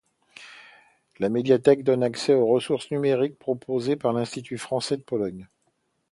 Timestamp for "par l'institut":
3.97-4.57